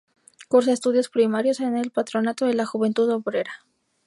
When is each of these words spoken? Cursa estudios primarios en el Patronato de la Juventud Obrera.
Cursa 0.47 0.71
estudios 0.73 1.09
primarios 1.09 1.59
en 1.59 1.77
el 1.77 1.91
Patronato 1.91 2.47
de 2.47 2.55
la 2.55 2.65
Juventud 2.65 3.07
Obrera. 3.11 3.67